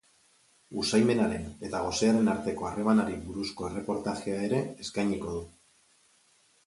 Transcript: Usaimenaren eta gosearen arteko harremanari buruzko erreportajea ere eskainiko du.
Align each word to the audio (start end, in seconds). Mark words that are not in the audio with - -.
Usaimenaren 0.83 1.43
eta 1.67 1.81
gosearen 1.87 2.31
arteko 2.33 2.67
harremanari 2.69 3.19
buruzko 3.29 3.69
erreportajea 3.71 4.41
ere 4.49 4.63
eskainiko 4.87 5.37
du. 5.39 5.45